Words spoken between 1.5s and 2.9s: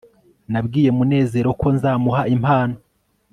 ko nzamuha impano